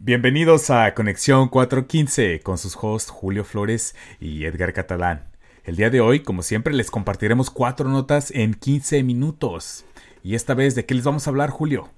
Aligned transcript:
Bienvenidos 0.00 0.70
a 0.70 0.94
Conexión 0.94 1.48
415 1.48 2.38
con 2.44 2.56
sus 2.56 2.78
hosts 2.80 3.10
Julio 3.10 3.42
Flores 3.42 3.96
y 4.20 4.44
Edgar 4.44 4.72
Catalán. 4.72 5.24
El 5.64 5.74
día 5.74 5.90
de 5.90 6.00
hoy, 6.00 6.20
como 6.20 6.42
siempre, 6.42 6.72
les 6.72 6.88
compartiremos 6.88 7.50
cuatro 7.50 7.88
notas 7.88 8.30
en 8.30 8.54
15 8.54 9.02
minutos. 9.02 9.84
Y 10.22 10.36
esta 10.36 10.54
vez, 10.54 10.76
¿de 10.76 10.86
qué 10.86 10.94
les 10.94 11.02
vamos 11.02 11.26
a 11.26 11.30
hablar, 11.30 11.50
Julio? 11.50 11.90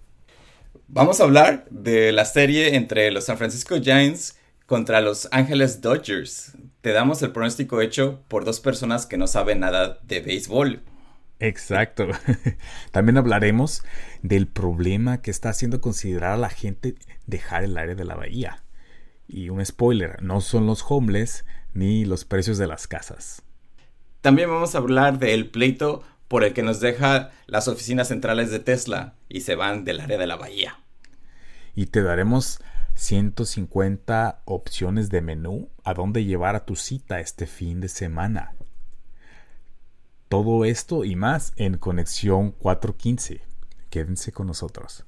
Vamos 0.89 1.21
a 1.21 1.25
hablar 1.25 1.67
de 1.69 2.11
la 2.13 2.25
serie 2.25 2.75
entre 2.75 3.11
los 3.11 3.27
San 3.27 3.37
Francisco 3.37 3.79
Giants 3.79 4.39
contra 4.65 5.03
los 5.03 5.29
Ángeles 5.31 5.83
Dodgers. 5.83 6.53
Te 6.81 6.93
damos 6.93 7.21
el 7.21 7.33
pronóstico 7.33 7.83
hecho 7.83 8.23
por 8.29 8.47
dos 8.47 8.61
personas 8.61 9.05
que 9.05 9.19
no 9.19 9.27
saben 9.27 9.61
nada 9.61 9.99
de 10.05 10.21
béisbol. 10.21 10.81
Exacto. 11.41 12.07
También 12.93 13.17
hablaremos 13.17 13.83
del 14.23 14.47
problema 14.47 15.23
que 15.23 15.31
está 15.31 15.49
haciendo 15.49 15.81
considerar 15.81 16.33
a 16.33 16.37
la 16.37 16.51
gente 16.51 16.95
dejar 17.27 17.65
el 17.65 17.77
área 17.77 17.95
de 17.95 18.05
la 18.05 18.15
bahía. 18.15 18.63
Y 19.27 19.49
un 19.49 19.65
spoiler, 19.65 20.23
no 20.23 20.41
son 20.41 20.67
los 20.67 20.85
homeless 20.87 21.45
ni 21.73 22.05
los 22.05 22.25
precios 22.25 22.59
de 22.59 22.67
las 22.67 22.87
casas. 22.87 23.43
También 24.21 24.51
vamos 24.51 24.75
a 24.75 24.79
hablar 24.79 25.19
del 25.19 25.49
pleito 25.49 26.03
por 26.29 26.45
el 26.45 26.53
que 26.53 26.63
nos 26.63 26.79
deja 26.79 27.31
las 27.47 27.69
oficinas 27.69 28.09
centrales 28.09 28.51
de 28.51 28.61
Tesla 28.61 29.15
y 29.29 29.41
se 29.41 29.55
van 29.55 29.85
del 29.85 30.01
área 30.01 30.19
de 30.19 30.27
la 30.27 30.37
bahía. 30.37 30.79
Y 31.75 31.87
te 31.87 32.03
daremos 32.03 32.61
150 32.95 34.43
opciones 34.45 35.09
de 35.09 35.23
menú 35.23 35.71
a 35.85 35.95
dónde 35.95 36.25
llevar 36.25 36.55
a 36.55 36.67
tu 36.67 36.77
cita 36.77 37.21
este 37.21 37.47
fin 37.47 37.81
de 37.81 37.89
semana. 37.89 38.53
Todo 40.31 40.65
esto 40.65 41.05
y 41.05 41.17
más 41.17 41.53
en 41.57 41.77
Conexión 41.77 42.53
415. 42.53 43.41
Quédense 43.91 44.31
con 44.31 44.47
nosotros. 44.47 45.03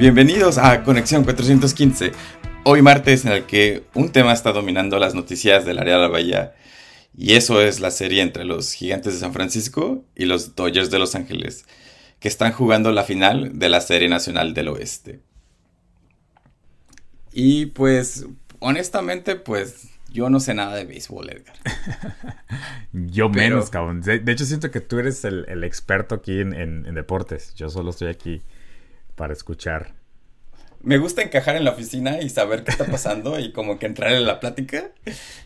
Bienvenidos 0.00 0.56
a 0.56 0.82
Conexión 0.82 1.24
415. 1.24 2.12
Hoy 2.64 2.80
martes 2.80 3.26
en 3.26 3.32
el 3.32 3.44
que 3.44 3.84
un 3.92 4.08
tema 4.08 4.32
está 4.32 4.50
dominando 4.50 4.98
las 4.98 5.14
noticias 5.14 5.66
del 5.66 5.78
área 5.78 5.96
de 5.96 6.00
la 6.00 6.08
bahía 6.08 6.54
y 7.14 7.34
eso 7.34 7.60
es 7.60 7.80
la 7.80 7.90
serie 7.90 8.22
entre 8.22 8.46
los 8.46 8.72
Gigantes 8.72 9.12
de 9.12 9.20
San 9.20 9.34
Francisco 9.34 10.02
y 10.16 10.24
los 10.24 10.56
Dodgers 10.56 10.90
de 10.90 10.98
Los 10.98 11.16
Ángeles, 11.16 11.66
que 12.18 12.28
están 12.28 12.52
jugando 12.52 12.92
la 12.92 13.04
final 13.04 13.58
de 13.58 13.68
la 13.68 13.82
Serie 13.82 14.08
Nacional 14.08 14.54
del 14.54 14.68
Oeste. 14.68 15.20
Y 17.30 17.66
pues, 17.66 18.24
honestamente, 18.58 19.36
pues 19.36 19.88
yo 20.10 20.30
no 20.30 20.40
sé 20.40 20.54
nada 20.54 20.76
de 20.76 20.86
béisbol, 20.86 21.28
Edgar. 21.28 21.56
yo 22.94 23.28
menos, 23.28 23.68
cabrón. 23.68 24.00
De, 24.00 24.22
hecho, 24.32 24.46
siento 24.46 24.70
que 24.70 24.80
tú 24.80 24.98
eres 24.98 25.26
el, 25.26 25.62
experto 25.62 26.14
aquí 26.14 26.40
en 26.40 26.94
deportes. 26.94 27.54
Yo 27.54 27.68
solo 27.68 27.90
estoy 27.90 28.08
aquí 28.08 28.40
para 29.20 29.34
escuchar. 29.34 29.92
Me 30.82 30.96
gusta 30.96 31.20
encajar 31.20 31.54
en 31.54 31.64
la 31.64 31.72
oficina 31.72 32.22
y 32.22 32.30
saber 32.30 32.64
qué 32.64 32.70
está 32.70 32.86
pasando 32.86 33.38
y 33.38 33.52
como 33.52 33.78
que 33.78 33.84
entrar 33.84 34.12
en 34.12 34.24
la 34.24 34.40
plática. 34.40 34.92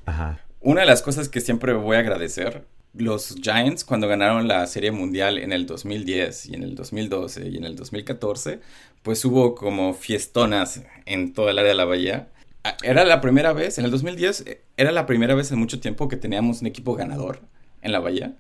Ajá. 0.07 0.39
Una 0.61 0.83
de 0.83 0.87
las 0.87 1.03
cosas 1.03 1.29
que 1.29 1.41
siempre 1.41 1.73
voy 1.73 1.97
a 1.97 1.99
agradecer, 1.99 2.67
los 2.93 3.35
Giants 3.43 3.85
cuando 3.85 4.07
ganaron 4.07 4.47
la 4.47 4.65
Serie 4.69 4.93
Mundial 4.93 5.39
en 5.39 5.53
el 5.53 5.67
2010 5.67 6.47
y 6.47 6.55
en 6.55 6.63
el 6.63 6.77
2012 6.77 7.49
y 7.49 7.57
en 7.57 7.65
el 7.65 7.75
2014, 7.75 8.61
pues 9.03 9.25
hubo 9.25 9.57
como 9.57 9.93
fiestonas 9.93 10.83
en 11.05 11.33
toda 11.33 11.51
el 11.51 11.59
área 11.59 11.71
de 11.71 11.77
la 11.77 11.85
bahía. 11.85 12.29
Ah, 12.63 12.77
era 12.85 13.05
la 13.05 13.21
primera 13.21 13.53
vez, 13.53 13.77
en 13.79 13.87
el 13.87 13.91
2010, 13.91 14.45
era 14.77 14.93
la 14.93 15.05
primera 15.07 15.35
vez 15.35 15.51
en 15.51 15.59
mucho 15.59 15.81
tiempo 15.81 16.07
que 16.07 16.17
teníamos 16.17 16.61
un 16.61 16.69
equipo 16.69 16.95
ganador 16.95 17.41
en 17.83 17.91
la 17.91 17.99
bahía 17.99 18.37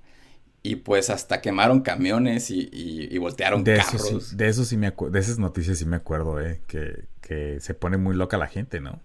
y 0.67 0.77
pues 0.77 1.11
hasta 1.11 1.43
quemaron 1.43 1.83
camiones 1.83 2.51
y, 2.51 3.19
voltearon 3.19 3.63
de 3.63 3.77
carros. 3.77 3.95
Eso 3.95 4.21
sí, 4.21 4.35
de 4.37 4.49
eso 4.49 4.65
sí 4.65 4.79
me 4.79 4.91
de 4.91 5.19
esas 5.21 5.39
noticias 5.39 5.79
sí 5.79 5.85
me 5.85 5.97
acuerdo, 5.97 6.41
eh, 6.41 6.63
que, 6.67 7.05
que, 7.21 7.61
se 7.61 7.75
pone 7.75 7.99
muy 7.99 8.17
loca 8.17 8.39
la 8.39 8.47
gente, 8.47 8.81
¿no? 8.81 9.03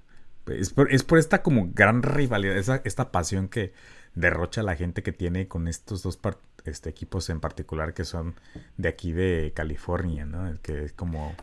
Es 0.48 0.72
por, 0.72 0.92
es 0.92 1.03
por 1.03 1.19
esta 1.19 1.44
como 1.44 1.69
gran 1.74 2.02
rivalidad, 2.02 2.58
esa, 2.58 2.81
esta 2.86 3.12
pasión 3.12 3.50
que 3.50 3.74
derrocha 4.16 4.64
la 4.64 4.78
gente 4.78 5.03
que 5.03 5.12
tiene 5.12 5.50
con 5.50 5.68
estos 5.68 6.02
dos 6.02 6.18
este, 6.64 6.90
equipos 6.90 7.30
en 7.30 7.42
particular 7.42 7.94
que 7.94 8.06
son 8.06 8.36
de 8.78 8.88
aquí 8.88 9.12
de 9.12 9.52
California, 9.53 10.25
¿no? 10.25 10.58
Que 10.62 10.86
es 10.86 10.94
como 10.94 11.36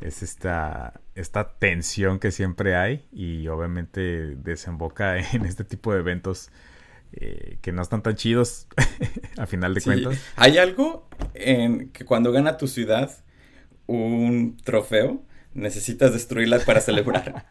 es 0.00 0.24
esta, 0.24 1.00
esta 1.14 1.52
tensión 1.58 2.18
que 2.18 2.32
siempre 2.32 2.74
hay 2.74 3.06
y 3.12 3.46
obviamente 3.46 4.34
desemboca 4.34 5.16
en 5.32 5.46
este 5.46 5.62
tipo 5.62 5.92
de 5.92 6.00
eventos 6.00 6.50
eh, 7.12 7.58
que 7.60 7.72
no 7.72 7.82
están 7.82 8.02
tan 8.02 8.14
chidos 8.14 8.66
a 9.36 9.46
final 9.46 9.74
de 9.74 9.82
cuentas. 9.82 10.18
Hay 10.36 10.58
algo 10.58 11.08
en 11.34 11.90
que 11.90 12.04
cuando 12.04 12.32
gana 12.32 12.56
tu 12.56 12.68
ciudad 12.68 13.10
un 13.86 14.56
trofeo, 14.62 15.22
necesitas 15.52 16.12
destruirla 16.12 16.60
para 16.60 16.80
celebrar. 16.80 17.46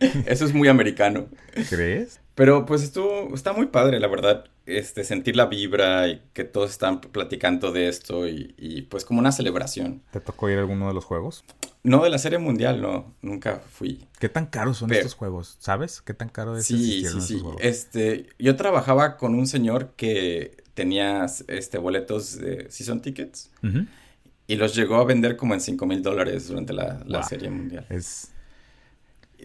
Eso 0.26 0.44
es 0.44 0.54
muy 0.54 0.68
americano. 0.68 1.28
¿Crees? 1.68 2.20
Pero 2.34 2.66
pues 2.66 2.82
estuvo, 2.82 3.34
está 3.34 3.52
muy 3.52 3.66
padre, 3.66 4.00
la 4.00 4.08
verdad, 4.08 4.44
este, 4.66 5.04
sentir 5.04 5.36
la 5.36 5.46
vibra 5.46 6.08
y 6.08 6.22
que 6.32 6.44
todos 6.44 6.70
están 6.70 7.00
platicando 7.00 7.70
de 7.70 7.88
esto 7.88 8.26
y, 8.26 8.54
y 8.56 8.82
pues 8.82 9.04
como 9.04 9.20
una 9.20 9.30
celebración. 9.30 10.02
¿Te 10.10 10.20
tocó 10.20 10.48
ir 10.48 10.56
a 10.56 10.60
alguno 10.60 10.88
de 10.88 10.94
los 10.94 11.04
juegos? 11.04 11.44
No, 11.84 12.02
de 12.02 12.08
la 12.08 12.16
serie 12.16 12.38
mundial, 12.38 12.80
no, 12.80 13.14
nunca 13.20 13.60
fui. 13.70 14.06
¿Qué 14.18 14.30
tan 14.30 14.46
caros 14.46 14.78
son 14.78 14.90
estos 14.90 15.12
juegos? 15.12 15.56
¿Sabes? 15.60 16.00
¿Qué 16.00 16.14
tan 16.14 16.30
caro 16.30 16.56
es 16.56 16.64
Sí, 16.64 17.04
sí, 17.04 17.20
sí. 17.20 17.42
Este, 17.60 18.26
yo 18.38 18.56
trabajaba 18.56 19.18
con 19.18 19.34
un 19.34 19.46
señor 19.46 19.92
que 19.94 20.64
tenía 20.72 21.26
este, 21.46 21.76
boletos 21.76 22.38
de 22.38 22.70
season 22.70 23.02
tickets 23.02 23.50
y 24.46 24.56
los 24.56 24.74
llegó 24.74 24.96
a 24.96 25.04
vender 25.04 25.36
como 25.36 25.52
en 25.52 25.60
5 25.60 25.84
mil 25.84 26.02
dólares 26.02 26.48
durante 26.48 26.72
la, 26.72 27.22
serie 27.22 27.50
mundial. 27.50 27.84
Es... 27.90 28.32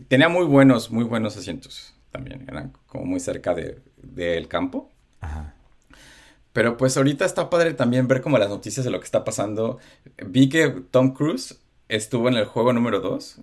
Tenía 0.08 0.30
muy 0.30 0.46
buenos, 0.46 0.92
muy 0.92 1.04
buenos 1.04 1.36
asientos 1.36 1.94
también. 2.10 2.46
Eran 2.48 2.72
como 2.88 3.04
muy 3.04 3.20
cerca 3.20 3.54
del 3.54 3.84
de, 3.98 4.48
campo. 4.48 4.90
Ajá. 5.20 5.56
Pero 6.54 6.78
pues 6.78 6.96
ahorita 6.96 7.26
está 7.26 7.50
padre 7.50 7.74
también 7.74 8.08
ver 8.08 8.22
como 8.22 8.38
las 8.38 8.50
noticias 8.50 8.86
de 8.86 8.92
lo 8.92 9.00
que 9.00 9.06
está 9.06 9.26
pasando. 9.26 9.78
Vi 10.26 10.48
que 10.48 10.70
Tom 10.90 11.14
Cruise 11.14 11.60
estuvo 11.90 12.30
en 12.30 12.36
el 12.36 12.46
juego 12.46 12.72
número 12.72 13.02
2. 13.02 13.42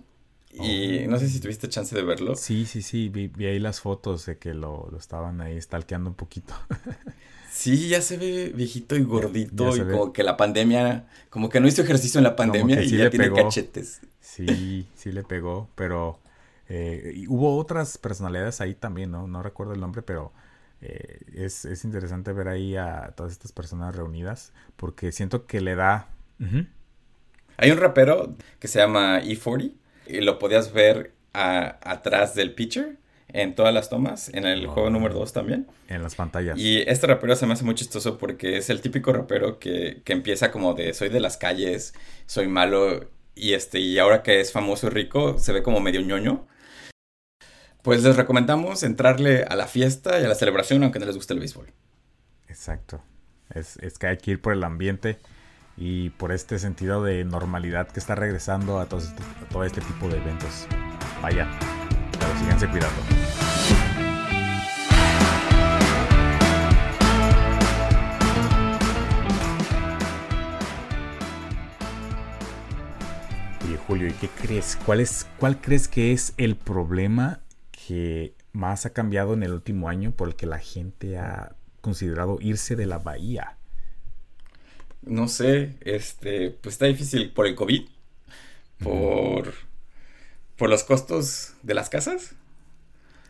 Y 0.53 1.05
oh. 1.05 1.09
no 1.09 1.19
sé 1.19 1.29
si 1.29 1.39
tuviste 1.39 1.69
chance 1.69 1.95
de 1.95 2.01
verlo. 2.01 2.35
Sí, 2.35 2.65
sí, 2.65 2.81
sí, 2.81 3.09
vi, 3.09 3.29
ahí 3.45 3.59
las 3.59 3.81
fotos 3.81 4.25
de 4.25 4.37
que 4.37 4.53
lo, 4.53 4.89
estaban 4.97 5.41
ahí 5.41 5.61
stalkeando 5.61 6.09
un 6.09 6.15
poquito. 6.15 6.53
sí, 7.51 7.89
ya 7.89 8.01
se 8.01 8.17
ve 8.17 8.51
viejito 8.55 8.95
y 8.95 9.03
gordito 9.03 9.75
y 9.75 9.81
como 9.81 10.13
que 10.13 10.23
la 10.23 10.35
pandemia, 10.35 11.07
como 11.29 11.49
que 11.49 11.59
no 11.59 11.67
hizo 11.67 11.83
ejercicio 11.83 12.17
en 12.17 12.23
la 12.23 12.35
pandemia 12.35 12.81
y 12.81 12.97
ya 12.97 13.09
tiene 13.09 13.31
cachetes. 13.31 14.01
Sí, 14.19 14.87
sí 14.95 15.11
le 15.11 15.23
pegó, 15.23 15.69
pero 15.75 16.19
eh, 16.69 17.25
hubo 17.27 17.57
otras 17.57 17.97
personalidades 17.97 18.59
ahí 18.61 18.73
también, 18.73 19.11
¿no? 19.11 19.27
No 19.27 19.43
recuerdo 19.43 19.73
el 19.73 19.79
nombre, 19.79 20.01
pero 20.01 20.33
eh, 20.81 21.19
es, 21.33 21.65
interesante 21.83 22.33
ver 22.33 22.47
ahí 22.47 22.75
a 22.75 23.13
todas 23.15 23.31
estas 23.31 23.51
personas 23.51 23.95
reunidas 23.95 24.53
porque 24.75 25.11
siento 25.11 25.45
que 25.45 25.61
le 25.61 25.75
da... 25.75 26.09
Hay 27.57 27.71
un 27.71 27.77
rapero 27.77 28.35
que 28.59 28.67
se 28.67 28.79
llama 28.79 29.21
E40 29.21 29.73
y 30.07 30.21
lo 30.21 30.37
podías 30.37 30.71
ver 30.71 31.13
atrás 31.33 32.35
del 32.35 32.53
pitcher 32.53 32.97
en 33.29 33.55
todas 33.55 33.73
las 33.73 33.89
tomas, 33.89 34.29
en 34.29 34.45
el 34.45 34.67
juego 34.67 34.89
número 34.89 35.15
2 35.15 35.33
también. 35.33 35.67
En 35.89 36.01
las 36.01 36.15
pantallas. 36.15 36.57
Y 36.57 36.83
este 36.87 37.07
rapero 37.07 37.35
se 37.35 37.45
me 37.45 37.53
hace 37.53 37.65
muy 37.65 37.75
chistoso 37.75 38.17
porque 38.17 38.57
es 38.57 38.69
el 38.69 38.81
típico 38.81 39.11
rapero 39.11 39.59
que, 39.59 40.01
empieza 40.05 40.51
como 40.51 40.75
de 40.75 40.93
soy 40.93 41.09
de 41.09 41.19
las 41.19 41.37
calles, 41.37 41.93
soy 42.25 42.47
malo 42.47 43.09
y 43.35 43.53
este 43.53 43.79
y 43.79 43.99
ahora 43.99 44.23
que 44.23 44.39
es 44.39 44.51
famoso 44.51 44.87
y 44.87 44.89
rico 44.91 45.37
se 45.37 45.51
ve 45.51 45.63
como 45.63 45.79
medio 45.79 46.01
ñoño. 46.01 46.47
Pues 47.81 48.03
les 48.03 48.15
recomendamos 48.15 48.83
entrarle 48.83 49.43
a 49.43 49.55
la 49.55 49.67
fiesta 49.67 50.19
y 50.19 50.25
a 50.25 50.27
la 50.27 50.35
celebración 50.35 50.83
aunque 50.83 50.99
no 50.99 51.05
les 51.05 51.15
guste 51.15 51.33
el 51.33 51.39
béisbol. 51.39 51.67
Exacto. 52.47 53.01
Es, 53.53 53.77
es 53.77 53.97
que 53.97 54.07
hay 54.07 54.17
que 54.17 54.31
ir 54.31 54.41
por 54.41 54.53
el 54.53 54.63
ambiente 54.63 55.17
y 55.77 56.09
por 56.09 56.31
este 56.31 56.59
sentido 56.59 57.03
de 57.03 57.23
normalidad 57.23 57.87
que 57.87 57.99
está 57.99 58.15
regresando 58.15 58.79
a 58.79 58.87
todo 58.87 58.99
este, 58.99 59.23
este 59.65 59.81
tipo 59.81 60.09
de 60.09 60.17
eventos. 60.17 60.67
Vaya, 61.21 61.47
pero 62.19 62.39
síganse 62.39 62.67
cuidando. 62.67 63.01
Julio, 73.87 74.09
¿y 74.09 74.11
qué 74.11 74.27
crees? 74.27 74.77
¿Cuál, 74.85 74.99
es, 74.99 75.25
¿Cuál 75.39 75.61
crees 75.61 75.87
que 75.87 76.11
es 76.11 76.33
el 76.35 76.57
problema 76.57 77.39
que 77.71 78.33
más 78.51 78.85
ha 78.85 78.89
cambiado 78.89 79.33
en 79.33 79.43
el 79.43 79.53
último 79.53 79.87
año 79.87 80.11
por 80.11 80.27
el 80.27 80.35
que 80.35 80.45
la 80.45 80.59
gente 80.59 81.17
ha 81.17 81.55
considerado 81.79 82.37
irse 82.41 82.75
de 82.75 82.85
la 82.85 82.99
bahía? 82.99 83.56
No 85.07 85.27
sé, 85.27 85.75
este, 85.81 86.51
pues 86.51 86.75
está 86.75 86.85
difícil 86.85 87.31
por 87.31 87.47
el 87.47 87.55
COVID, 87.55 87.87
por, 88.79 89.53
por 90.55 90.69
los 90.69 90.83
costos 90.83 91.53
de 91.63 91.73
las 91.73 91.89
casas. 91.89 92.35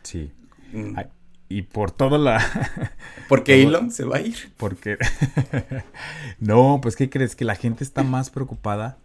Sí. 0.02 0.32
Mm. 0.72 0.98
y 1.48 1.62
por 1.62 1.90
todo 1.92 2.18
la... 2.18 2.44
Porque 3.28 3.62
Elon 3.62 3.90
se 3.90 4.04
va 4.04 4.16
a 4.16 4.20
ir. 4.20 4.52
Porque... 4.56 4.98
no, 6.38 6.80
pues 6.82 6.96
¿qué 6.96 7.08
crees? 7.08 7.36
Que 7.36 7.44
la 7.44 7.54
gente 7.54 7.84
está 7.84 8.02
más 8.02 8.30
preocupada 8.30 8.98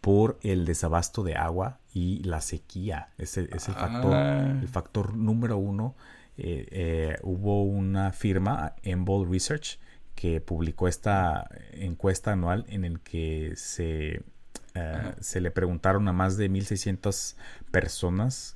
por 0.00 0.38
el 0.42 0.64
desabasto 0.64 1.22
de 1.22 1.36
agua 1.36 1.78
y 1.92 2.22
la 2.22 2.40
sequía. 2.40 3.10
Es 3.18 3.36
el, 3.36 3.48
factor, 3.48 4.14
ah. 4.14 4.58
el 4.60 4.68
factor 4.68 5.14
número 5.14 5.58
uno. 5.58 5.94
Eh, 6.38 6.66
eh, 6.70 7.18
hubo 7.22 7.64
una 7.64 8.12
firma, 8.12 8.74
Embol 8.82 9.30
Research, 9.30 9.78
que 10.20 10.42
publicó 10.42 10.86
esta 10.86 11.48
encuesta 11.72 12.32
anual 12.32 12.66
en 12.68 12.84
el 12.84 13.00
que 13.00 13.54
se, 13.56 14.22
eh, 14.74 15.14
se 15.18 15.40
le 15.40 15.50
preguntaron 15.50 16.06
a 16.08 16.12
más 16.12 16.36
de 16.36 16.50
1.600 16.50 17.36
personas 17.70 18.54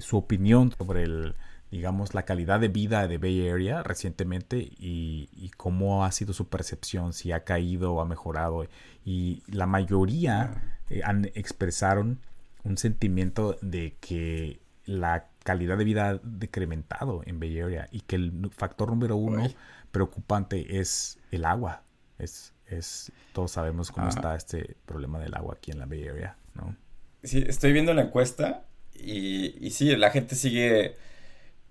su 0.00 0.16
opinión 0.16 0.72
sobre 0.76 1.04
el, 1.04 1.36
digamos, 1.70 2.14
la 2.14 2.24
calidad 2.24 2.58
de 2.58 2.66
vida 2.66 3.06
de 3.06 3.18
Bay 3.18 3.48
Area 3.48 3.84
recientemente 3.84 4.56
y, 4.58 5.28
y, 5.36 5.50
cómo 5.50 6.04
ha 6.04 6.10
sido 6.10 6.32
su 6.32 6.48
percepción, 6.48 7.12
si 7.12 7.30
ha 7.30 7.44
caído 7.44 7.94
o 7.94 8.00
ha 8.00 8.06
mejorado. 8.06 8.66
Y 9.04 9.44
la 9.46 9.66
mayoría 9.66 10.80
eh, 10.90 11.02
han, 11.04 11.26
expresaron 11.34 12.18
un 12.64 12.76
sentimiento 12.76 13.56
de 13.62 13.94
que 14.00 14.58
la 14.84 15.28
calidad 15.44 15.78
de 15.78 15.84
vida 15.84 16.08
ha 16.08 16.20
decrementado 16.24 17.22
en 17.24 17.38
Bay 17.38 17.60
Area 17.60 17.88
y 17.92 18.00
que 18.00 18.16
el 18.16 18.50
factor 18.50 18.88
número 18.88 19.14
uno 19.14 19.46
preocupante 19.94 20.80
es 20.80 21.18
el 21.30 21.44
agua. 21.44 21.84
Es, 22.18 22.52
es, 22.66 23.12
todos 23.32 23.52
sabemos 23.52 23.92
cómo 23.92 24.08
está 24.08 24.34
este 24.34 24.76
problema 24.84 25.20
del 25.20 25.34
agua 25.34 25.54
aquí 25.56 25.70
en 25.70 25.78
la 25.78 25.86
Bay 25.86 26.08
Area, 26.08 26.36
¿no? 26.54 26.76
Sí, 27.22 27.42
estoy 27.46 27.72
viendo 27.72 27.94
la 27.94 28.02
encuesta 28.02 28.64
y, 28.92 29.66
y 29.66 29.70
sí, 29.70 29.94
la 29.96 30.10
gente 30.10 30.34
sigue 30.34 30.96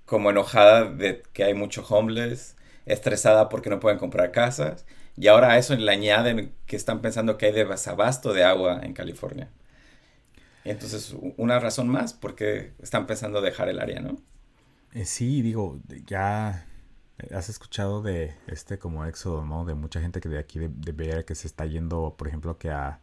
como 0.06 0.32
enojada 0.32 0.86
de 0.86 1.22
que 1.34 1.44
hay 1.44 1.54
mucho 1.54 1.86
homeless, 1.88 2.56
estresada 2.86 3.50
porque 3.50 3.70
no 3.70 3.80
pueden 3.80 4.00
comprar 4.00 4.32
casas 4.32 4.86
y 5.16 5.28
ahora 5.28 5.52
a 5.52 5.58
eso 5.58 5.76
le 5.76 5.92
añaden 5.92 6.54
que 6.66 6.76
están 6.76 7.02
pensando 7.02 7.38
que 7.38 7.48
hay 7.48 7.52
desabasto 7.52 8.34
de 8.34 8.46
agua 8.46 8.80
en 8.84 8.94
California. 8.94 9.50
Entonces, 10.64 11.14
una 11.38 11.60
razón 11.60 11.90
más 11.90 12.14
porque 12.14 12.72
están 12.82 13.06
pensando 13.06 13.42
dejar 13.42 13.68
el 13.68 13.80
área, 13.80 14.00
¿no? 14.00 14.18
Eh, 14.94 15.06
sí, 15.06 15.42
digo, 15.42 15.80
ya 16.06 16.66
has 17.32 17.50
escuchado 17.50 18.02
de 18.02 18.36
este 18.48 18.80
como 18.80 19.06
éxodo, 19.06 19.46
¿no? 19.46 19.66
De 19.66 19.74
mucha 19.74 20.02
gente 20.02 20.20
que 20.22 20.30
de 20.30 20.40
aquí 20.40 20.60
de, 20.60 20.92
ver 20.92 21.26
que 21.26 21.36
se 21.36 21.48
está 21.48 21.66
yendo, 21.66 22.16
por 22.18 22.28
ejemplo, 22.28 22.58
que 22.58 22.70
a, 22.70 23.00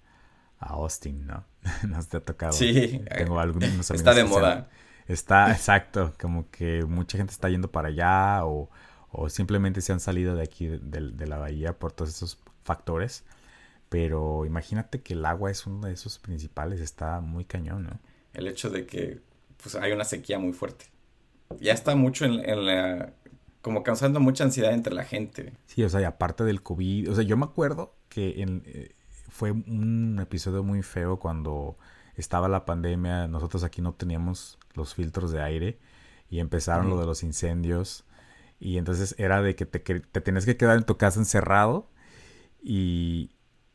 Austin, 0.58 1.26
¿no? 1.26 1.44
Nos 1.88 2.08
te 2.08 2.18
ha 2.18 2.20
tocado. 2.20 2.52
Sí, 2.52 3.02
tengo 3.16 3.40
algunos 3.40 3.90
Está 3.90 4.12
de 4.12 4.24
moda. 4.24 4.68
está, 5.08 5.50
exacto, 5.52 6.12
como 6.20 6.50
que 6.50 6.84
mucha 6.84 7.16
gente 7.16 7.32
está 7.32 7.48
yendo 7.48 7.70
para 7.70 7.88
allá 7.88 8.44
o 8.44 8.68
o 9.12 9.28
simplemente 9.28 9.80
se 9.80 9.92
han 9.92 10.00
salido 10.00 10.36
de 10.36 10.42
aquí 10.42 10.66
de, 10.66 11.26
la 11.26 11.38
bahía 11.38 11.78
por 11.78 11.92
todos 11.92 12.10
esos 12.10 12.38
factores. 12.62 13.24
Pero 13.88 14.46
imagínate 14.46 15.02
que 15.02 15.14
el 15.14 15.24
agua 15.24 15.50
es 15.50 15.66
uno 15.66 15.88
de 15.88 15.92
esos 15.92 16.18
principales, 16.20 16.80
está 16.80 17.20
muy 17.20 17.44
cañón, 17.44 17.84
¿no? 17.84 17.98
El 18.32 18.46
hecho 18.46 18.70
de 18.70 18.86
que 18.86 19.20
pues, 19.60 19.74
hay 19.74 19.90
una 19.90 20.04
sequía 20.04 20.38
muy 20.38 20.52
fuerte. 20.52 20.86
Ya 21.58 21.72
está 21.72 21.96
mucho 21.96 22.24
en, 22.24 22.66
la... 22.66 23.12
como 23.62 23.82
causando 23.82 24.20
mucha 24.20 24.44
ansiedad 24.44 24.72
entre 24.72 24.94
la 24.94 25.04
gente. 25.04 25.52
Sí, 25.66 25.82
o 25.82 25.88
sea, 25.88 26.00
y 26.00 26.04
aparte 26.04 26.44
del 26.44 26.62
COVID, 26.62 27.10
o 27.10 27.14
sea, 27.14 27.24
yo 27.24 27.36
me 27.36 27.44
acuerdo 27.44 27.94
que 28.08 28.42
en, 28.42 28.62
eh, 28.66 28.94
fue 29.28 29.52
un 29.52 30.18
episodio 30.20 30.62
muy 30.62 30.82
feo 30.82 31.18
cuando 31.18 31.76
estaba 32.16 32.48
la 32.48 32.64
pandemia, 32.64 33.28
nosotros 33.28 33.64
aquí 33.64 33.82
no 33.82 33.94
teníamos 33.94 34.58
los 34.74 34.94
filtros 34.94 35.30
de 35.32 35.42
aire 35.42 35.78
y 36.28 36.40
empezaron 36.40 36.90
lo 36.90 36.98
de 36.98 37.06
los 37.06 37.22
incendios 37.22 38.04
y 38.58 38.76
entonces 38.76 39.14
era 39.18 39.42
de 39.42 39.56
que 39.56 39.66
te, 39.66 39.80
te 39.80 40.20
tenías 40.20 40.44
que 40.44 40.56
quedar 40.56 40.76
en 40.76 40.84
tu 40.84 40.96
casa 40.96 41.18
encerrado 41.18 41.90
y, 42.62 43.30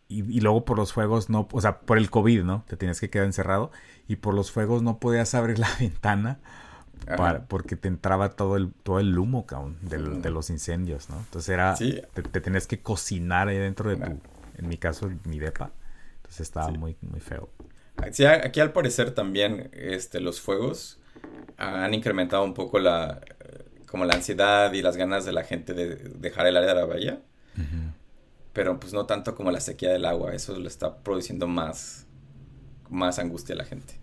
y, 0.08 0.40
luego 0.42 0.64
por 0.64 0.78
los 0.78 0.94
fuegos 0.94 1.30
no, 1.30 1.48
o 1.52 1.62
sea, 1.62 1.80
por 1.82 1.98
el 1.98 2.12
COVID, 2.12 2.44
¿no? 2.44 2.64
Te 2.68 2.78
tenías 2.78 3.00
que 3.00 3.10
quedar 3.10 3.26
encerrado 3.26 3.72
y 4.08 4.18
por 4.18 4.36
los 4.36 4.52
fuegos 4.52 4.84
no 4.84 5.00
podías 5.00 5.34
abrir 5.34 5.58
la 5.58 5.70
ventana 5.80 6.40
para, 7.06 7.46
porque 7.46 7.76
te 7.76 7.88
entraba 7.88 8.30
todo 8.30 8.58
el, 8.58 8.74
todo 8.84 9.00
el 9.00 9.18
humo, 9.18 9.46
cabrón, 9.46 9.78
de 9.82 10.30
los 10.30 10.50
incendios, 10.50 11.10
¿no? 11.10 11.20
Entonces 11.20 11.50
era, 11.50 11.76
te, 11.76 12.40
tenías 12.42 12.68
que 12.68 12.80
cocinar 12.80 13.48
ahí 13.48 13.58
dentro 13.58 13.90
de 13.90 13.98
tu, 13.98 14.20
en 14.58 14.68
mi 14.68 14.78
caso, 14.78 15.12
mi 15.26 15.40
depa. 15.40 15.72
Entonces 16.18 16.42
estaba 16.42 16.70
muy, 16.72 16.98
muy 17.02 17.20
feo. 17.20 17.50
Sí, 18.12 18.26
aquí 18.26 18.60
al 18.60 18.74
parecer 18.74 19.12
también 19.12 19.70
este, 19.74 20.20
los 20.20 20.42
fuegos 20.42 21.00
han 21.58 21.94
incrementado 21.94 22.44
un 22.44 22.54
poco 22.54 22.80
la, 22.80 23.22
como 23.88 24.06
la 24.06 24.16
ansiedad 24.16 24.74
y 24.74 24.82
las 24.82 24.98
ganas 24.98 25.26
de 25.26 25.32
la 25.32 25.44
gente 25.44 25.74
de 25.74 25.96
dejar 25.96 26.48
el 26.48 26.58
área 26.58 26.70
de 26.70 26.76
la 26.76 26.86
bahía. 26.86 27.22
Pero 28.52 28.80
pues 28.80 28.94
no 28.94 29.06
tanto 29.06 29.36
como 29.36 29.52
la 29.52 29.60
sequía 29.60 29.92
del 29.92 30.06
agua, 30.06 30.34
eso 30.34 30.58
le 30.58 30.68
está 30.68 30.98
produciendo 30.98 31.48
más, 31.48 32.08
más 32.90 33.20
angustia 33.20 33.54
a 33.54 33.58
la 33.58 33.66
gente. 33.66 33.96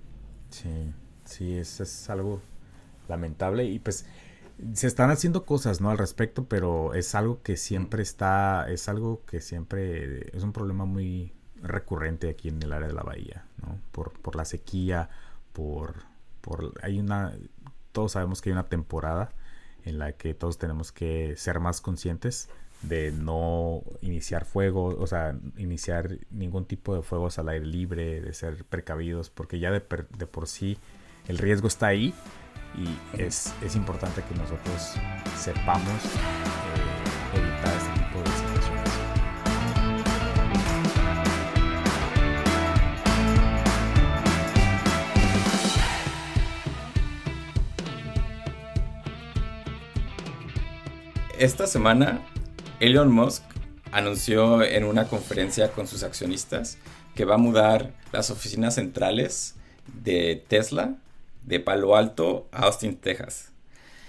Sí, 0.51 0.93
sí, 1.25 1.55
eso 1.55 1.83
es 1.83 2.11
algo 2.11 2.43
lamentable 3.09 3.65
y 3.65 3.79
pues 3.79 4.07
se 4.75 4.87
están 4.87 5.11
haciendo 5.11 5.45
cosas, 5.45 5.81
¿no? 5.81 5.91
Al 5.91 5.99
respecto, 5.99 6.45
pero 6.45 6.95
es 6.95 7.15
algo 7.15 7.43
que 7.43 7.57
siempre 7.57 8.03
está, 8.03 8.67
es 8.71 8.89
algo 8.89 9.23
que 9.27 9.41
siempre 9.41 10.37
es 10.37 10.43
un 10.43 10.53
problema 10.53 10.85
muy 10.85 11.33
recurrente 11.63 12.29
aquí 12.29 12.49
en 12.49 12.63
el 12.63 12.73
área 12.73 12.89
de 12.89 12.95
la 12.95 13.03
bahía, 13.03 13.47
¿no? 13.59 13.79
Por, 13.93 14.13
por 14.13 14.37
la 14.37 14.45
sequía, 14.45 15.11
por, 15.53 16.05
por, 16.41 16.75
hay 16.83 16.99
una, 16.99 17.35
todos 17.93 18.13
sabemos 18.13 18.41
que 18.41 18.51
hay 18.51 18.53
una 18.53 18.69
temporada 18.69 19.33
en 19.85 19.99
la 19.99 20.13
que 20.13 20.35
todos 20.35 20.59
tenemos 20.59 20.93
que 20.93 21.35
ser 21.37 21.61
más 21.61 21.81
conscientes 21.81 22.49
de 22.83 23.13
no 23.13 23.83
iniciar 24.01 24.45
fuego, 24.45 24.87
o 24.87 25.07
sea, 25.07 25.37
iniciar 25.57 26.19
ningún 26.31 26.65
tipo 26.65 26.95
de 26.95 27.03
fuegos 27.03 27.39
al 27.39 27.49
aire 27.49 27.65
libre, 27.65 28.21
de 28.21 28.33
ser 28.33 28.65
precavidos, 28.65 29.31
porque 29.31 29.61
ya 29.61 29.71
de, 29.71 29.81
por 29.81 30.49
sí 30.49 30.79
el 31.29 31.39
riesgo 31.39 31.69
está 31.69 31.87
ahí 31.87 32.13
y 32.77 33.21
es, 33.21 33.53
es 33.63 33.77
importante 33.77 34.23
que 34.23 34.35
nosotros 34.35 34.95
sepamos 35.39 36.05
eh, 36.05 37.39
evitar 37.39 37.77
este 37.77 37.93
tipo 37.93 38.19
de 38.19 38.33
esta 51.39 51.67
semana 51.67 52.21
Elon 52.79 53.11
Musk 53.11 53.43
anunció 53.91 54.63
en 54.63 54.85
una 54.85 55.09
conferencia 55.09 55.73
con 55.73 55.89
sus 55.89 56.05
accionistas 56.05 56.79
que 57.17 57.25
va 57.25 57.35
a 57.35 57.39
mudar 57.39 57.93
las 58.13 58.31
oficinas 58.31 58.77
centrales 58.77 59.57
de 59.93 60.45
Tesla 60.47 60.95
de 61.45 61.61
Palo 61.61 61.97
Alto 61.97 62.49
a 62.53 62.65
Austin, 62.65 62.97
Texas. 62.97 63.53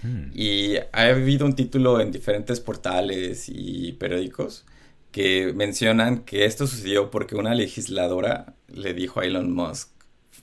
Hmm. 0.02 0.30
Y 0.34 0.76
ha 0.76 1.08
habido 1.08 1.46
un 1.46 1.54
título 1.54 2.00
en 2.00 2.12
diferentes 2.12 2.60
portales 2.60 3.48
y 3.48 3.92
periódicos 3.92 4.66
que 5.12 5.52
mencionan 5.54 6.24
que 6.24 6.44
esto 6.44 6.66
sucedió 6.66 7.10
porque 7.10 7.36
una 7.36 7.54
legisladora 7.54 8.54
le 8.68 8.94
dijo 8.94 9.20
a 9.20 9.24
Elon 9.24 9.52
Musk, 9.52 9.90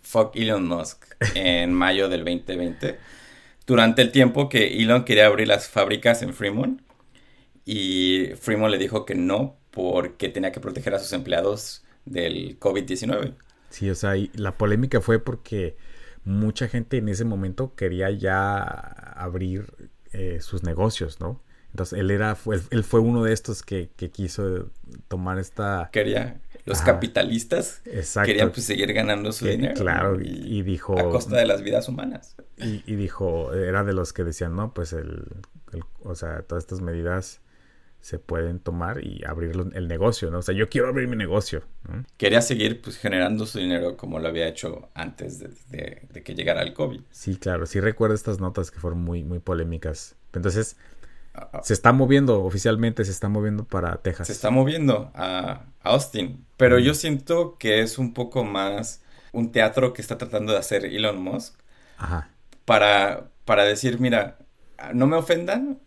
fuck 0.01 0.36
Elon 0.36 0.67
Musk, 0.67 1.05
en 1.36 1.74
mayo 1.74 2.10
del 2.10 2.24
2020 2.24 2.98
durante 3.71 4.01
el 4.01 4.12
tiempo 4.12 4.50
que 4.50 4.81
Elon 4.81 5.05
quería 5.05 5.27
abrir 5.27 5.48
las 5.48 5.69
fábricas 5.69 6.21
en 6.24 6.33
Fremont 6.33 6.81
y 7.63 8.27
Fremont 8.39 8.71
le 8.71 8.77
dijo 8.77 9.05
que 9.05 9.15
no 9.15 9.55
porque 9.71 10.29
tenía 10.29 10.51
que 10.51 10.60
proteger 10.60 10.93
a 10.93 11.00
sus 11.00 11.13
empleados 11.13 11.83
del 12.03 12.60
COVID-19. 12.60 13.33
Sí, 13.69 13.89
o 13.89 13.95
sea, 13.95 14.15
la 14.33 14.57
polémica 14.57 15.00
fue 15.00 15.19
porque 15.19 15.77
mucha 16.24 16.68
gente 16.68 16.98
en 16.98 17.10
ese 17.10 17.25
momento 17.25 17.75
quería 17.75 18.10
ya 18.12 18.62
abrir 18.62 19.74
eh, 20.12 20.40
sus 20.42 20.63
negocios, 20.63 21.20
¿no? 21.20 21.42
Entonces 21.72 22.00
él 22.00 22.12
era, 22.12 22.36
fue, 22.36 22.60
él 22.70 22.84
fue 22.84 23.00
uno 23.00 23.24
de 23.24 23.32
estos 23.32 23.63
que, 23.63 23.90
quiso 24.12 24.70
tomar 25.08 25.40
esta... 25.40 25.90
Quería, 25.94 26.42
los 26.66 26.82
capitalistas 26.82 27.82
querían 28.25 28.51
pues 28.51 28.66
seguir 28.66 28.92
ganando 28.94 29.32
su 29.32 29.48
dinero. 29.48 29.75
Claro, 29.75 30.20
y, 30.22 30.62
dijo... 30.63 31.00
A 31.00 31.10
costa 31.10 31.38
de 31.38 31.46
las 31.46 31.62
vidas 31.62 31.88
humanas. 31.88 32.36
Y, 32.58 32.96
dijo, 32.96 33.54
era 33.54 33.86
de 33.86 33.94
los 33.94 34.12
que 34.12 34.25
decían, 34.25 34.56
no, 34.56 34.74
pues 34.74 34.92
el, 34.92 35.25
o 36.04 36.16
sea, 36.16 36.42
todas 36.42 36.66
estas 36.66 36.82
medidas 36.82 37.42
se 38.01 38.20
pueden 38.20 38.60
tomar 38.60 39.05
y 39.05 39.24
abrir 39.25 39.51
el 39.74 39.88
negocio, 39.88 40.31
¿no? 40.31 40.39
O 40.39 40.41
sea, 40.41 40.55
yo 40.55 40.70
quiero 40.70 40.88
abrir 40.88 41.08
mi 41.08 41.15
negocio. 41.15 41.63
Quería 42.17 42.41
seguir 42.41 42.81
pues 42.81 42.98
generando 42.98 43.46
su 43.46 43.60
dinero 43.60 43.96
como 43.96 44.20
lo 44.20 44.27
había 44.27 44.48
hecho 44.48 44.89
antes 44.96 45.39
de, 45.39 46.08
de 46.12 46.24
que 46.24 46.34
llegara 46.34 46.63
el 46.63 46.74
COVID. 46.74 47.01
Sí, 47.12 47.36
claro, 47.36 47.65
sí 47.65 47.79
recuerdo 47.79 48.15
estas 48.15 48.39
notas 48.39 48.72
que 48.72 48.79
fueron 48.79 49.01
muy, 49.01 49.24
muy 49.24 49.39
polémicas. 49.39 50.15
Entonces, 50.34 50.77
se 51.63 51.74
está 51.74 51.93
moviendo 51.93 52.43
oficialmente, 52.43 53.05
se 53.05 53.12
está 53.12 53.29
moviendo 53.29 53.63
para 53.65 53.98
Texas. 53.98 54.27
Se 54.27 54.34
está 54.34 54.50
moviendo 54.50 55.12
a 55.13 55.65
Austin, 55.81 56.46
pero 56.58 56.79
yo 56.79 56.93
siento 56.93 57.58
que 57.58 57.81
es 57.81 57.98
un 57.98 58.13
poco 58.13 58.43
más 58.43 59.01
un 59.31 59.51
teatro 59.51 59.93
que 59.93 60.01
está 60.01 60.17
tratando 60.17 60.51
de 60.51 60.60
hacer 60.60 60.86
Elon 60.86 61.22
Musk 61.22 61.55
Ajá. 61.98 62.29
Para, 62.65 63.29
para 63.46 63.63
decir, 63.63 64.00
mira, 64.00 64.39
no 64.93 65.08
me 65.08 65.15
ofendan, 65.15 65.79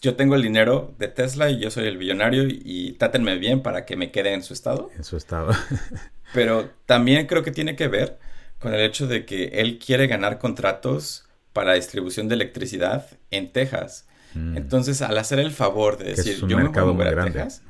yo 0.00 0.14
tengo 0.16 0.34
el 0.34 0.42
dinero 0.42 0.94
de 0.98 1.08
Tesla 1.08 1.50
y 1.50 1.60
yo 1.60 1.70
soy 1.70 1.86
el 1.86 1.96
billonario 1.96 2.44
y, 2.48 2.92
tátenme 2.92 3.36
bien 3.36 3.62
para 3.62 3.84
que 3.84 3.96
me 3.96 4.10
quede 4.10 4.34
en 4.34 4.42
su 4.42 4.52
estado. 4.52 4.90
En 4.96 5.04
su 5.04 5.16
estado. 5.16 5.52
Pero 6.34 6.70
también 6.86 7.26
creo 7.26 7.42
que 7.42 7.50
tiene 7.50 7.76
que 7.76 7.88
ver 7.88 8.18
con 8.58 8.74
el 8.74 8.80
hecho 8.80 9.06
de 9.06 9.24
que 9.24 9.44
él 9.54 9.78
quiere 9.78 10.06
ganar 10.06 10.38
contratos 10.38 11.26
para 11.52 11.74
distribución 11.74 12.28
de 12.28 12.34
electricidad 12.36 13.06
en 13.30 13.52
Texas. 13.52 14.06
Mm. 14.34 14.56
Entonces, 14.56 15.02
al 15.02 15.18
hacer 15.18 15.38
el 15.38 15.50
favor 15.50 15.98
de 15.98 16.14
decir, 16.14 16.38
yo 16.46 16.56
me 16.56 16.68
voy 16.68 17.06
a 17.06 17.10
a 17.10 17.24
Texas, 17.24 17.62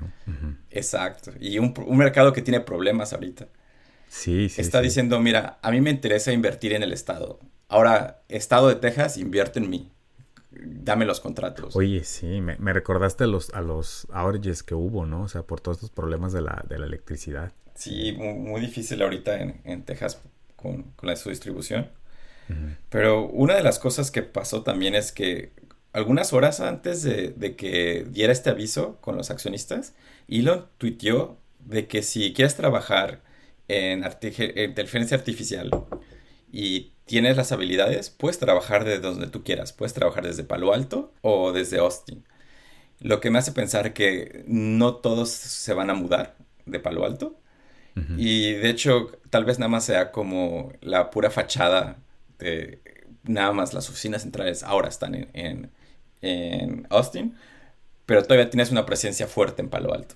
exacto, 0.71 1.33
y 1.41 1.59
un, 1.59 1.75
mercado 1.97 2.33
que 2.33 2.43
tiene 2.43 2.61
problemas 2.61 3.13
ahorita. 3.13 3.49
Sí, 4.09 4.49
sí. 4.49 4.61
Está 4.61 4.81
diciendo, 4.81 5.19
mira, 5.21 5.59
a 5.63 5.71
mí 5.71 5.81
me 5.81 5.91
interesa 5.91 6.33
invertir 6.33 6.75
en 6.75 6.83
el 6.83 6.93
Estado. 6.93 7.41
Ahora, 7.69 8.23
Estado 8.29 8.69
de 8.69 8.77
Texas, 8.77 9.17
invierte 9.17 9.59
en 9.59 9.71
mí 9.71 9.91
dame 10.61 11.05
los 11.05 11.21
contratos. 11.21 11.75
Oye, 11.77 12.05
sí, 12.05 12.41
me, 12.41 12.73
recordaste 12.73 13.25
a 13.25 13.27
los, 13.27 13.51
a 13.51 13.61
los 13.61 14.07
outages 14.13 14.63
que 14.63 14.75
hubo, 14.75 15.07
¿no? 15.07 15.23
O 15.23 15.29
sea, 15.29 15.43
por 15.43 15.61
todos 15.61 15.79
estos 15.79 15.91
problemas 15.91 16.33
de 16.33 16.43
la, 16.43 16.65
de 16.69 16.79
la 16.79 16.87
electricidad. 16.87 17.53
Sí, 17.75 18.13
muy, 18.13 18.61
difícil 18.61 19.03
ahorita 19.03 19.41
en, 19.41 19.61
en 19.65 19.85
Texas 19.85 20.21
con, 20.57 20.83
con, 20.97 21.09
la, 21.09 21.17
su 21.17 21.31
distribución. 21.31 21.89
Pero 22.91 23.29
una 23.29 23.55
de 23.55 23.63
las 23.63 23.79
cosas 23.79 24.11
que 24.11 24.23
pasó 24.23 24.63
también 24.63 24.95
es 24.95 25.11
que 25.11 25.53
algunas 25.95 26.35
horas 26.35 26.61
antes 26.61 27.03
de, 27.03 27.29
de, 27.31 27.57
que 27.57 28.07
diera 28.11 28.31
este 28.31 28.51
aviso 28.51 28.99
con 29.01 29.17
los 29.17 29.31
accionistas, 29.31 29.95
Elon 30.29 30.67
tuiteó 30.77 31.39
de 31.61 31.87
que 31.87 32.03
si 32.03 32.35
quieres 32.35 32.55
trabajar 32.55 33.23
en, 33.69 34.05
en 34.05 34.71
inteligencia 34.71 35.17
artificial 35.17 35.71
y 36.53 36.92
tienes 37.05 37.37
las 37.37 37.53
habilidades, 37.53 38.11
puedes 38.11 38.39
trabajar 38.39 38.85
desde 38.85 39.01
donde 39.01 39.27
tú 39.27 39.43
quieras. 39.45 39.73
Puedes 39.73 39.95
trabajar 39.95 40.25
desde 40.25 40.45
Palo 40.45 40.73
Alto 40.73 41.13
o 41.23 41.53
desde 41.53 41.79
Austin. 41.79 42.25
Lo 43.01 43.21
que 43.21 43.31
me 43.31 43.39
hace 43.39 43.53
pensar 43.53 43.93
que 43.93 44.45
no 44.47 44.97
todos 44.97 45.31
se 45.31 45.75
van 45.75 45.91
a 45.91 45.95
mudar 45.95 46.37
de 46.67 46.81
Palo 46.81 47.05
Alto. 47.05 47.37
Y 48.17 48.55
de 48.55 48.71
hecho, 48.71 49.13
tal 49.29 49.45
vez 49.45 49.59
nada 49.59 49.69
más 49.69 49.85
sea 49.85 50.13
como 50.13 50.73
la 50.81 51.11
pura 51.11 51.31
fachada 51.31 51.99
de 52.39 52.81
nada 53.25 53.53
más 53.53 53.75
las 53.75 53.91
oficinas 53.91 54.23
centrales 54.23 54.63
ahora 54.63 54.89
están 54.89 55.15
en, 55.15 55.71
en, 56.23 56.87
Austin, 56.89 57.37
pero 58.07 58.23
todavía 58.23 58.49
tienes 58.49 58.71
una 58.71 58.87
presencia 58.87 59.27
fuerte 59.27 59.61
en 59.61 59.69
Palo 59.69 59.93
Alto. 59.93 60.15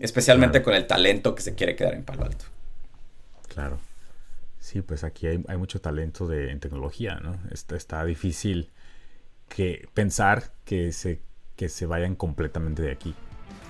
Especialmente 0.00 0.62
con 0.62 0.74
el 0.74 0.88
talento 0.88 1.36
que 1.36 1.42
se 1.42 1.54
quiere 1.54 1.76
quedar 1.76 1.94
en 1.94 2.04
Palo 2.04 2.24
Alto. 2.24 2.46
Claro. 3.48 3.78
Sí, 4.68 4.82
pues 4.82 5.02
aquí 5.02 5.26
hay, 5.26 5.38
mucho 5.56 5.80
talento 5.80 6.26
de, 6.26 6.50
en 6.50 6.60
tecnología, 6.60 7.18
¿no? 7.22 7.38
Está, 7.50 8.04
difícil 8.04 8.68
que 9.48 9.88
pensar 9.94 10.52
que 10.66 10.92
se, 10.92 11.22
que 11.56 11.70
se 11.70 11.86
vayan 11.86 12.14
completamente 12.14 12.82
de 12.82 12.92
aquí. 12.92 13.14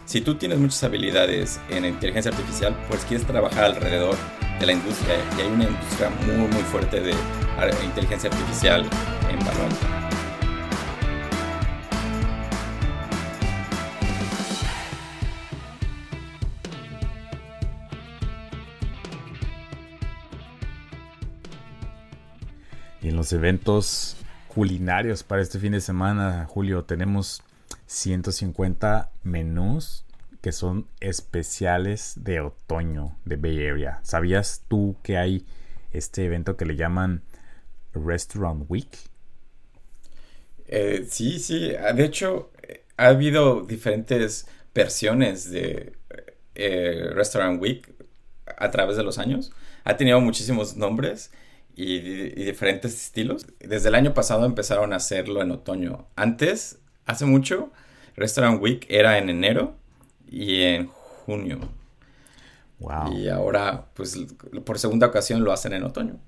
Si 0.07 0.23
tú 0.23 0.35
tienes 0.35 0.59
muchas 0.59 0.83
habilidades 0.83 1.61
en 1.71 1.85
inteligencia 1.85 2.33
artificial, 2.33 2.76
pues 2.88 3.05
quieres 3.05 3.25
trabajar 3.25 3.67
alrededor 3.67 4.17
de 4.59 4.67
la 4.67 4.73
industria 4.73 5.14
y 5.37 5.43
hay 5.43 5.47
una 5.47 5.69
industria 5.69 6.11
muy 6.11 6.49
muy 6.49 6.62
fuerte 6.64 6.99
de 6.99 7.14
inteligencia 7.85 8.28
artificial 8.28 8.83
en 9.31 9.38
Palo 9.38 10.08
Alto. 22.99 23.07
en 23.07 23.17
los 23.17 23.33
eventos 23.33 24.17
culinarios 24.49 25.23
para 25.23 25.43
este 25.43 25.59
fin 25.59 25.73
de 25.73 25.81
semana, 25.81 26.47
Julio, 26.49 26.85
tenemos 26.85 27.43
150 27.87 29.11
menús 29.23 30.05
que 30.40 30.52
son 30.52 30.87
especiales 31.00 32.14
de 32.17 32.40
otoño 32.40 33.17
de 33.25 33.37
Bay 33.37 33.67
Area. 33.67 34.00
¿Sabías 34.02 34.64
tú 34.69 34.97
que 35.02 35.17
hay 35.17 35.47
este 35.93 36.25
evento 36.25 36.57
que 36.57 36.64
le 36.64 36.76
llaman 36.76 37.23
Restaurant 37.93 38.64
Week? 38.69 38.88
Eh, 40.67 41.07
sí, 41.09 41.38
sí. 41.38 41.73
De 41.95 42.05
hecho, 42.05 42.50
ha 42.97 43.07
habido 43.07 43.62
diferentes 43.62 44.47
versiones 44.75 45.50
de 45.50 45.93
eh, 46.55 47.11
Restaurant 47.14 47.61
Week 47.61 47.93
a 48.57 48.71
través 48.71 48.97
de 48.97 49.02
los 49.02 49.19
años. 49.19 49.52
Ha 49.85 49.97
tenido 49.97 50.21
muchísimos 50.21 50.76
nombres 50.76 51.31
y, 51.78 52.44
diferentes 52.44 52.92
estilos. 52.94 53.47
Desde 53.61 53.88
el 53.88 53.94
año 53.94 54.12
pasado 54.12 54.44
empezaron 54.44 54.92
a 54.92 54.97
hacerlo 54.97 55.42
en 55.42 55.52
otoño. 55.52 56.06
Antes, 56.16 56.80
hace 57.06 57.25
mucho, 57.25 57.70
Restaurant 58.16 58.61
Week 58.61 58.85
era 58.88 59.18
en 59.18 59.30
enero 59.30 59.76
y 60.28 60.62
en 60.62 60.88
junio. 60.88 61.61
Wow. 62.80 63.12
Y 63.12 63.28
ahora, 63.28 63.87
pues, 63.94 64.18
por 64.64 64.78
segunda 64.78 65.06
ocasión 65.06 65.44
lo 65.44 65.52
hacen 65.52 65.73
en 65.73 65.85
otoño. 65.85 66.18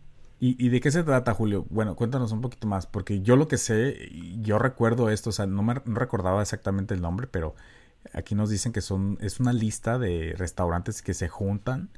¿Y, 0.42 0.70
de 0.70 0.80
qué 0.80 0.90
se 0.90 1.02
trata, 1.02 1.34
Julio? 1.34 1.66
Bueno, 1.68 1.96
cuéntanos 1.96 2.32
un 2.32 2.40
poquito 2.40 2.66
más, 2.66 2.86
porque 2.86 3.20
yo 3.20 3.36
lo 3.36 3.46
que 3.46 3.58
sé, 3.58 4.08
yo 4.40 4.58
recuerdo 4.58 5.10
esto, 5.10 5.28
o 5.28 5.32
sea, 5.34 5.44
no 5.44 5.62
me 5.62 5.74
recordaba 5.84 6.40
exactamente 6.40 6.94
el 6.94 7.02
nombre, 7.02 7.26
pero 7.26 7.54
aquí 8.14 8.34
nos 8.34 8.48
dicen 8.48 8.72
que 8.72 8.80
son, 8.80 9.18
es 9.20 9.38
una 9.38 9.52
lista 9.52 9.98
de 9.98 10.34
restaurantes 10.38 11.02
que 11.02 11.12
se 11.12 11.28
juntan 11.28 11.90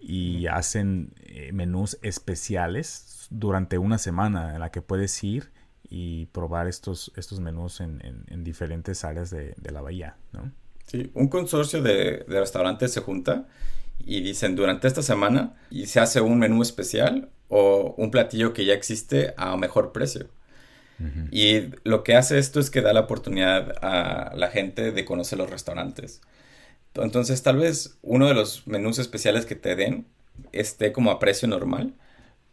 y 0.00 0.46
hacen 0.46 1.12
eh, 1.20 1.52
menús 1.52 1.98
especiales 2.02 3.26
durante 3.30 3.78
una 3.78 3.98
semana 3.98 4.54
en 4.54 4.60
la 4.60 4.70
que 4.70 4.82
puedes 4.82 5.22
ir 5.22 5.50
y 5.88 6.26
probar 6.26 6.68
estos, 6.68 7.12
estos 7.16 7.40
menús 7.40 7.80
en, 7.80 8.00
diferentes 8.44 9.04
áreas 9.04 9.30
de, 9.30 9.54
la 9.70 9.80
bahía, 9.80 10.16
¿no? 10.32 10.52
Sí, 10.86 11.10
un 11.14 11.28
consorcio 11.28 11.82
de, 11.82 12.24
restaurantes 12.28 12.92
se 12.92 13.00
junta 13.00 13.46
y 13.98 14.20
dicen 14.22 14.56
durante 14.56 14.88
esta 14.88 15.02
semana 15.02 15.54
y 15.70 15.86
se 15.86 16.00
hace 16.00 16.20
un 16.20 16.38
menú 16.38 16.62
especial 16.62 17.28
o 17.48 17.94
un 17.98 18.10
platillo 18.10 18.52
que 18.54 18.64
ya 18.64 18.74
existe 18.74 19.34
a 19.36 19.56
mejor 19.56 19.92
precio. 19.92 20.28
Y 21.30 21.70
lo 21.82 22.04
que 22.04 22.14
hace 22.14 22.38
esto 22.38 22.60
es 22.60 22.68
que 22.68 22.82
da 22.82 22.92
la 22.92 23.00
oportunidad 23.00 23.72
a 23.80 24.34
la 24.36 24.48
gente 24.48 24.92
de 24.92 25.04
conocer 25.06 25.38
los 25.38 25.48
restaurantes. 25.48 26.20
Entonces, 26.94 27.42
tal 27.42 27.58
vez 27.58 27.98
uno 28.02 28.26
de 28.28 28.34
los 28.34 28.66
menús 28.66 28.98
especiales 28.98 29.46
que 29.46 29.54
te 29.54 29.76
den 29.76 30.06
esté 30.52 30.92
como 30.92 31.10
a 31.10 31.18
precio 31.18 31.46
normal, 31.48 31.94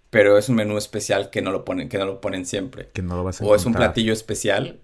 pero 0.10 0.38
es 0.38 0.50
un 0.50 0.56
menú 0.56 0.78
especial 0.78 1.30
que 1.30 1.42
no 1.42 1.52
lo 1.52 1.66
ponen, 1.66 1.90
que 1.90 1.98
no 1.98 2.06
lo 2.06 2.22
ponen 2.22 2.46
siempre. 2.46 2.90
Que 2.94 3.02
no 3.02 3.16
lo 3.16 3.24
vas 3.24 3.42
a 3.42 3.46
O 3.46 3.56
es 3.56 3.66
un 3.66 3.74
platillo 3.74 4.14
especial 4.14 4.80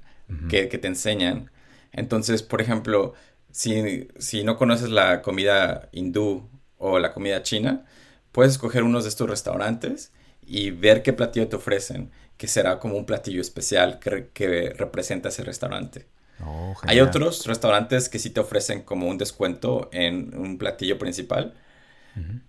que, 0.49 0.65
te 0.65 0.87
enseñan. 0.87 1.51
Entonces, 1.91 2.43
por 2.43 2.61
ejemplo, 2.61 3.13
si, 3.51 4.07
si 4.17 4.43
no 4.43 4.57
conoces 4.57 4.89
la 4.89 5.21
comida 5.21 5.89
hindú 5.91 6.49
o 6.77 6.99
la 6.99 7.13
comida 7.13 7.43
china, 7.43 7.85
puedes 8.31 8.53
escoger 8.53 8.83
unos 8.83 9.03
de 9.03 9.09
estos 9.09 9.29
restaurantes 9.29 10.11
y 10.41 10.71
ver 10.71 11.03
qué 11.03 11.13
platillo 11.13 11.47
te 11.47 11.55
ofrecen, 11.55 12.11
que 12.37 12.47
será 12.47 12.79
como 12.79 12.97
un 12.97 13.05
platillo 13.05 13.41
especial 13.41 13.99
que, 13.99 14.29
que 14.33 14.73
representa 14.75 15.29
ese 15.29 15.43
restaurante. 15.43 16.07
Oh, 16.45 16.75
Hay 16.83 16.99
otros 16.99 17.45
restaurantes 17.45 18.09
que 18.09 18.19
sí 18.19 18.29
te 18.29 18.39
ofrecen 18.39 18.81
como 18.81 19.07
un 19.07 19.17
descuento 19.17 19.89
en 19.91 20.37
un 20.37 20.57
platillo 20.57 20.97
principal, 20.97 21.53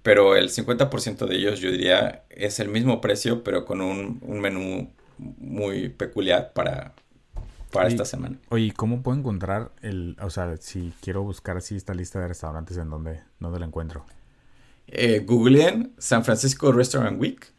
pero 0.02 0.36
el 0.36 0.50
50% 0.50 1.26
de 1.26 1.36
ellos 1.36 1.60
yo 1.60 1.70
diría 1.70 2.24
es 2.28 2.60
el 2.60 2.68
mismo 2.68 3.00
precio, 3.00 3.42
pero 3.42 3.64
con 3.64 3.80
un, 3.80 4.20
menú 4.26 4.90
muy 5.16 5.88
peculiar 5.88 6.52
para, 6.52 6.92
para 7.72 7.88
esta 7.88 8.04
semana. 8.04 8.36
Oye, 8.50 8.72
¿cómo 8.72 9.02
puedo 9.02 9.18
encontrar 9.18 9.70
el, 9.80 10.16
o 10.20 10.28
sea, 10.28 10.56
si 10.58 10.92
quiero 11.00 11.22
buscar 11.22 11.56
así 11.56 11.76
esta 11.76 11.94
lista 11.94 12.20
de 12.20 12.28
restaurantes, 12.28 12.76
¿en 12.76 12.90
dónde, 12.90 13.22
dónde 13.40 13.58
la 13.58 13.66
encuentro? 13.66 14.04
Eh, 14.86 15.20
googleen 15.20 15.94
San 15.98 16.24
Francisco 16.24 16.70
Restaurant 16.72 17.18
Week 17.18 17.52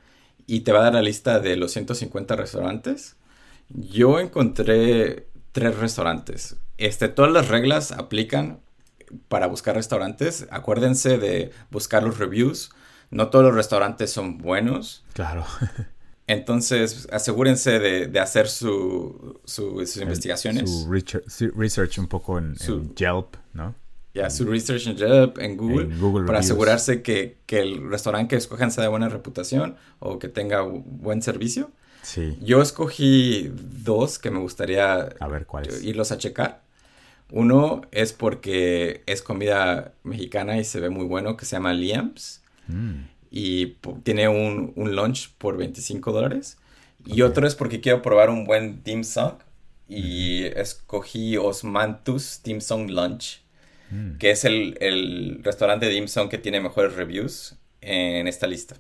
y 0.46 0.62
te 0.62 0.72
va 0.72 0.80
a 0.80 0.84
dar 0.84 0.94
la 0.94 1.02
lista 1.02 1.40
de 1.40 1.56
los 1.56 1.72
150 1.72 2.36
restaurantes. 2.36 3.16
Yo 3.70 4.20
encontré 4.20 5.28
tres 5.56 5.78
restaurantes. 5.78 6.58
Este, 6.78 7.08
todas 7.08 7.32
las 7.32 7.48
reglas 7.48 7.94
aplican 7.94 8.60
para 9.30 9.48
buscar 9.48 9.76
restaurantes. 9.76 10.48
Acuérdense 10.52 11.18
de 11.18 11.52
buscar 11.72 12.04
los 12.04 12.20
reviews. 12.20 12.72
No 13.10 13.30
todos 13.30 13.46
los 13.46 13.56
restaurantes 13.56 14.12
son 14.12 14.38
buenos. 14.38 15.06
Claro. 15.14 15.46
Entonces, 16.28 17.08
asegúrense 17.10 17.80
de, 17.80 18.20
hacer 18.20 18.50
su, 18.50 19.40
sus 19.46 19.96
investigaciones. 19.96 20.70
Su 20.70 20.92
research, 21.56 22.00
un 22.00 22.08
poco 22.08 22.38
en, 22.38 22.56
Yelp, 22.96 23.38
¿no? 23.54 23.76
Ya, 24.14 24.30
su 24.30 24.44
research 24.44 24.88
en 24.88 24.98
Yelp, 24.98 25.38
en 25.38 25.56
Google, 25.56 26.26
para 26.26 26.40
asegurarse 26.40 27.02
que, 27.02 27.38
que, 27.46 27.60
el 27.62 27.90
restaurante 27.90 28.30
que 28.30 28.36
escojan 28.36 28.72
sea 28.72 28.84
de 28.84 28.90
buena 28.90 29.08
reputación 29.08 29.78
o 30.00 30.20
que 30.20 30.28
tenga 30.28 30.64
buen 30.64 31.22
servicio. 31.22 31.72
Sí. 32.06 32.38
Yo 32.40 32.62
escogí 32.62 33.52
dos 33.52 34.20
que 34.20 34.30
me 34.30 34.40
gustaría 34.40 35.10
a 35.20 35.28
ver, 35.28 35.48
¿cuáles? 35.48 35.84
irlos 35.84 36.12
a 36.12 36.20
checar. 36.20 36.62
Uno 37.32 37.82
es 37.92 38.14
porque 38.14 39.02
es 39.08 39.24
comida 39.24 39.94
mexicana 40.04 40.60
y 40.60 40.64
se 40.64 40.80
ve 40.80 40.92
muy 40.92 41.06
bueno, 41.06 41.36
que 41.36 41.46
se 41.46 41.56
llama 41.56 41.74
Liam's. 41.74 42.44
Mm. 42.68 43.06
Y 43.32 43.78
tiene 44.04 44.28
un, 44.28 44.72
un, 44.76 44.96
lunch 44.96 45.32
por 45.40 45.58
25 45.58 46.12
dólares. 46.12 46.58
Y 47.08 47.24
otro 47.24 47.48
es 47.48 47.56
porque 47.56 47.82
quiero 47.82 48.04
probar 48.04 48.30
un 48.30 48.46
buen 48.46 48.84
dim 48.84 49.04
sum. 49.04 49.32
Y 49.90 50.44
escogí 50.44 51.38
Osmantus 51.38 52.42
Dim 52.44 52.62
Sum 52.62 52.88
Lunch, 52.88 53.42
mm. 53.90 54.18
que 54.18 54.30
es 54.32 54.46
el, 54.46 54.78
el, 54.80 55.42
restaurante 55.44 55.88
de 55.88 55.94
dim 55.94 56.08
sum 56.08 56.30
que 56.30 56.38
tiene 56.38 56.60
mejores 56.60 56.94
reviews 56.94 57.56
en 57.82 58.28
esta 58.28 58.46
lista. 58.46 58.76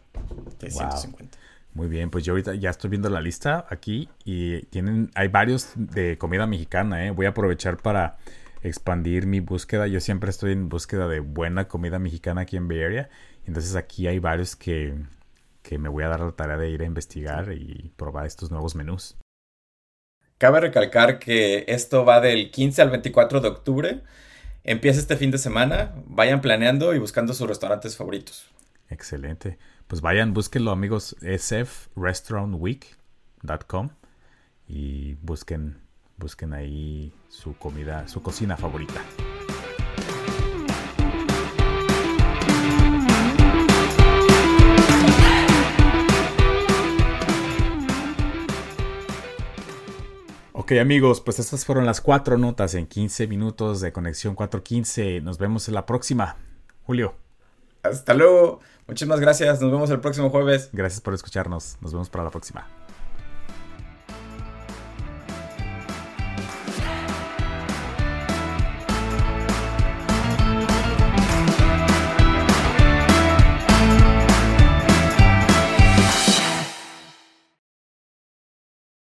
De 0.59 0.69
150. 0.69 1.44
Muy 1.75 1.89
bien, 1.89 2.09
pues 2.09 2.23
yo 2.23 2.31
ahorita 2.31 2.55
ya 2.55 2.69
estoy 2.69 2.89
viendo 2.89 3.09
la 3.09 3.19
lista 3.19 3.65
aquí 3.69 4.07
y 4.23 4.61
tienen, 4.67 5.11
hay 5.13 5.27
varios 5.27 5.73
de 5.75 6.17
comida 6.17 6.47
mexicana, 6.47 7.05
¿eh? 7.05 7.11
Voy 7.11 7.25
a 7.25 7.29
aprovechar 7.29 7.75
para 7.75 8.15
expandir 8.63 9.27
mi 9.27 9.41
búsqueda. 9.41 9.85
Yo 9.85 9.99
siempre 9.99 10.29
estoy 10.29 10.53
en 10.53 10.69
búsqueda 10.69 11.09
de 11.09 11.19
buena 11.19 11.67
comida 11.67 11.99
mexicana 11.99 12.41
aquí 12.41 12.55
en 12.55 12.69
Bay 12.69 12.81
Area. 12.81 13.09
Entonces 13.45 13.75
aquí 13.75 14.07
hay 14.07 14.19
varios 14.19 14.55
que, 14.55 14.95
que 15.63 15.77
me 15.77 15.89
voy 15.89 16.05
a 16.05 16.07
dar 16.07 16.21
la 16.21 16.31
tarea 16.31 16.55
de 16.55 16.69
ir 16.69 16.81
a 16.81 16.85
investigar 16.85 17.51
y 17.51 17.91
probar 17.97 18.25
estos 18.25 18.51
nuevos 18.51 18.73
menús. 18.73 19.17
Cabe 20.37 20.61
recalcar 20.61 21.19
que 21.19 21.65
esto 21.67 22.05
va 22.05 22.21
del 22.21 22.51
15 22.51 22.83
al 22.83 22.89
24 22.89 23.41
de 23.41 23.49
octubre. 23.49 24.01
Empieza 24.63 25.01
este 25.01 25.17
fin 25.17 25.29
de 25.29 25.39
semana. 25.39 25.93
Vayan 26.05 26.39
planeando 26.39 26.95
y 26.95 26.99
buscando 26.99 27.33
sus 27.33 27.49
restaurantes 27.49 27.97
favoritos. 27.97 28.49
Excelente. 28.89 29.57
Pues 29.87 30.01
vayan, 30.01 30.33
búsquenlo 30.33 30.71
amigos, 30.71 31.15
sfrestaurantweek.com 31.21 33.89
y 34.67 35.13
busquen, 35.21 35.77
busquen 36.17 36.53
ahí 36.53 37.13
su 37.29 37.55
comida, 37.55 38.07
su 38.07 38.23
cocina 38.23 38.57
favorita. 38.57 38.99
Ok 50.53 50.71
amigos, 50.81 51.21
pues 51.21 51.37
estas 51.37 51.63
fueron 51.63 51.85
las 51.85 52.01
cuatro 52.01 52.39
notas 52.39 52.73
en 52.73 52.87
15 52.87 53.27
minutos 53.27 53.81
de 53.81 53.93
Conexión 53.93 54.33
415. 54.33 55.21
Nos 55.21 55.37
vemos 55.37 55.67
en 55.67 55.75
la 55.75 55.85
próxima. 55.85 56.37
Julio. 56.87 57.24
Hasta 57.87 58.13
luego. 58.13 58.59
Muchísimas 58.87 59.19
gracias. 59.19 59.61
Nos 59.61 59.71
vemos 59.71 59.89
el 59.89 59.99
próximo 59.99 60.29
jueves. 60.29 60.69
Gracias 60.73 61.01
por 61.01 61.13
escucharnos. 61.13 61.77
Nos 61.81 61.91
vemos 61.91 62.09
para 62.09 62.23
la 62.23 62.29
próxima. 62.29 62.67